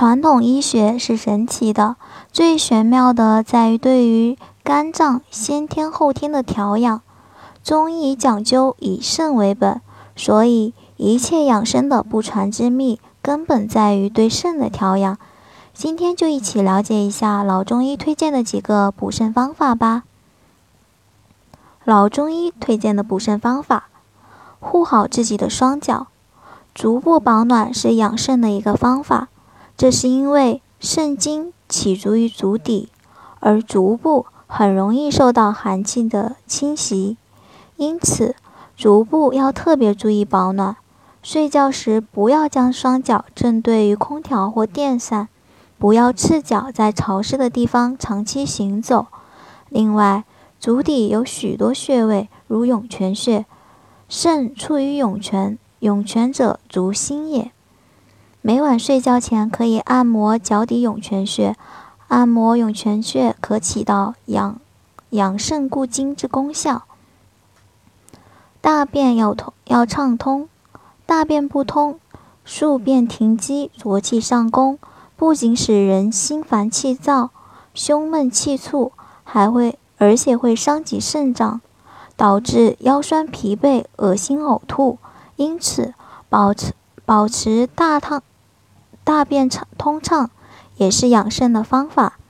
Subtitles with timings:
[0.00, 1.96] 传统医学是神奇的，
[2.32, 7.02] 最玄妙的在于对于肝脏先天后天的调养。
[7.62, 9.78] 中医讲究以肾为本，
[10.16, 15.18] 所以一切养生的不传之秘，根本在于对肾的调养。
[15.74, 20.04] 今天就一起了解一下老中医推荐的几个补肾方法吧。
[21.84, 23.90] 老中医推荐的补肾方法：
[24.60, 26.06] 护好自己的双脚，
[26.74, 29.28] 足部保暖是养肾的一个方法。
[29.80, 32.90] 这是因为肾经起足于足底，
[33.38, 37.16] 而足部很容易受到寒气的侵袭，
[37.76, 38.36] 因此
[38.76, 40.76] 足部要特别注意保暖。
[41.22, 45.30] 睡觉时不要将双脚正对于空调或电扇，
[45.78, 49.06] 不要赤脚在潮湿的地方长期行走。
[49.70, 50.24] 另外，
[50.58, 53.46] 足底有许多穴位，如涌泉穴，
[54.10, 57.50] 肾处于涌泉，涌泉者足心也。
[58.42, 61.56] 每晚睡觉前可以按摩脚底涌泉穴，
[62.08, 64.58] 按摩涌泉穴可起到养
[65.10, 66.84] 养肾固精之功效。
[68.62, 70.48] 大便要通要畅通，
[71.04, 72.00] 大便不通，
[72.46, 74.78] 宿便停积，浊气上攻，
[75.18, 77.28] 不仅使人心烦气躁、
[77.74, 81.60] 胸闷气促，还会而且会伤及肾脏，
[82.16, 84.96] 导致腰酸疲惫、恶心呕吐。
[85.36, 85.92] 因此，
[86.30, 86.72] 保持
[87.04, 88.22] 保持大汤。
[89.10, 90.30] 大便畅通畅
[90.76, 92.20] 也是养肾的方法。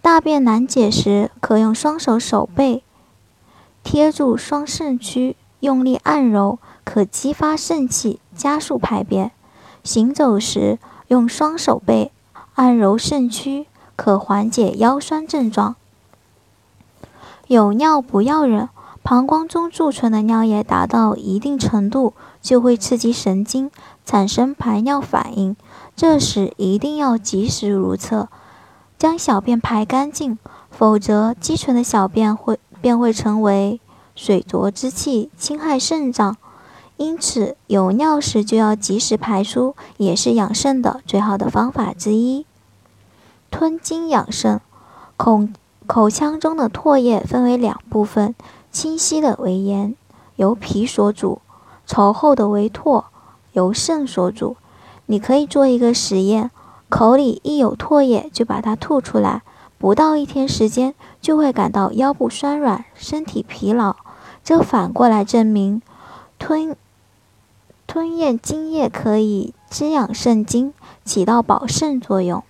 [0.00, 2.82] 大便难解时，可用双手手背
[3.82, 9.32] 贴住双肾区，用力按揉，可激发肾气，加速排便。
[9.82, 12.10] 行走时，用双手背
[12.54, 15.76] 按揉肾区，可缓解腰酸症状。
[17.48, 18.70] 有尿不要忍，
[19.02, 23.70] 膀胱中贮存的尿液达到一定程度，就会刺激神经，
[24.06, 25.54] 产生排尿反应。
[25.96, 28.28] 这时一定要及时如厕，
[28.98, 30.38] 将小便排干净，
[30.70, 33.80] 否则积存的小便会便会成为
[34.16, 36.36] 水浊之气，侵害肾脏。
[36.96, 42.46] 因此，有尿时就要及时排出，也是养肾的最好的方法之一。
[43.50, 44.60] 吞津养肾，
[45.16, 45.48] 口
[45.86, 48.34] 口腔中的唾液分为两部分，
[48.70, 49.94] 清晰的为盐，
[50.36, 51.40] 由脾所主；
[51.86, 53.04] 稠厚的为唾，
[53.52, 54.56] 由肾所主。
[55.06, 56.50] 你可以做一个实验，
[56.88, 59.42] 口里一有唾液就把它吐出来，
[59.78, 63.96] 不到一天时间就会感到腰部酸软、身体疲劳。
[64.42, 65.82] 这反过来证明，
[66.38, 66.76] 吞
[67.86, 70.72] 吞咽津液可以滋养肾精，
[71.04, 72.42] 起到保肾作用。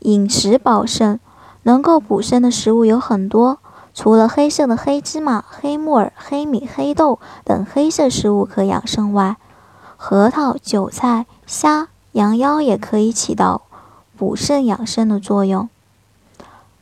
[0.00, 1.18] 饮食保肾，
[1.62, 3.58] 能够补肾的食物有很多，
[3.94, 9.36] 除了黑色的黑芝麻、黑木耳、黑米、黑豆等黑色食物可养肾外，
[10.06, 13.62] 核桃、韭菜、虾、羊腰也可以起到
[14.18, 15.70] 补肾养肾的作用。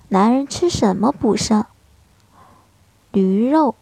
[0.09, 1.65] 男人吃什么补肾？
[3.12, 3.77] 驴肉。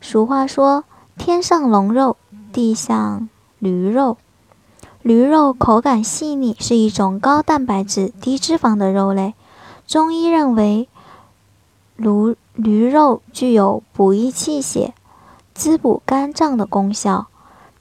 [0.00, 0.84] 俗话说
[1.18, 2.16] ：“天上龙肉，
[2.52, 4.18] 地上驴肉。”
[5.02, 9.34] 驴肉口感细腻，是一种高蛋白质、低脂肪的肉类。
[9.88, 10.88] 中医认为，
[11.96, 14.94] 驴驴肉具有补益气血、
[15.54, 17.26] 滋补肝脏的功效。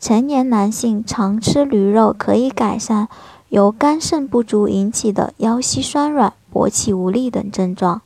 [0.05, 3.07] 成年男性常吃驴肉，可以改善
[3.49, 8.03] 由肝肾不足引起的腰膝酸软、勃起无力等症状。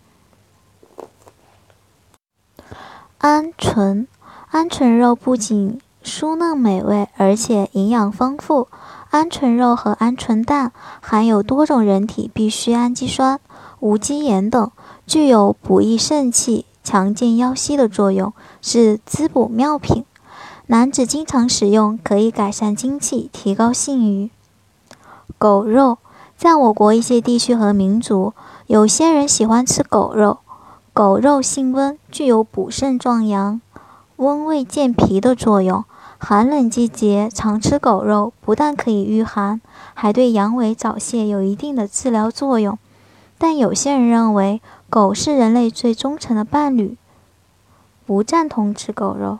[3.19, 4.07] 鹌鹑，
[4.49, 8.69] 鹌鹑肉不仅酥嫩美味，而且营养丰富。
[9.11, 13.41] 鹌鹑肉和鹌鹑蛋含有多种人体必需氨基酸、
[13.81, 14.71] 无机盐等，
[15.05, 18.31] 具有补益肾气、强健腰膝的作用，
[18.61, 20.05] 是滋补妙品。
[20.71, 24.29] 男子经常使用，可以改善精气，提高性欲。
[25.39, 25.97] 狗肉，
[26.37, 28.33] 在我国一些地区和民族，
[28.67, 30.37] 有些人喜欢吃狗肉。
[30.93, 33.59] 狗肉性温，具有补肾壮阳、
[34.17, 35.83] 温胃健脾的作用。
[36.19, 39.59] 寒冷季节常吃狗肉，不但可以御寒，
[39.95, 42.77] 还对阳痿早泄有一定的治疗作用。
[43.39, 46.95] 但有些人认为狗是人类最忠诚的伴侣，
[48.05, 49.39] 不赞同吃狗肉。